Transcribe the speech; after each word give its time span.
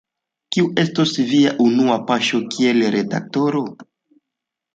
Kiuj 0.55 0.69
estos 0.83 1.11
viaj 1.31 1.51
unuaj 1.65 1.99
paŝoj 2.07 2.41
kiel 2.57 2.83
redaktoro? 2.97 3.63